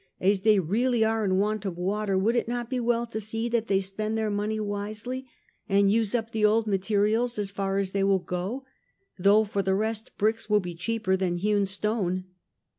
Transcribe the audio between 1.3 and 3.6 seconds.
want of water, would it not be well to see